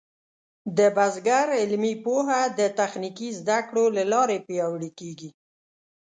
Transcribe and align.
د 0.77 0.79
بزګر 0.97 1.45
علمي 1.61 1.93
پوهه 2.05 2.41
د 2.59 2.61
تخنیکي 2.79 3.29
زده 3.39 3.59
کړو 3.67 3.85
له 3.97 4.03
لارې 4.13 4.37
پیاوړې 4.47 4.91
کېږي. 4.99 5.29